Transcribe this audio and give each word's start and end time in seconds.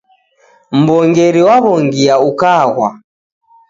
Mw'ongeri 0.77 1.41
waw'ongia 1.47 2.15
ukaghwa 2.29 2.87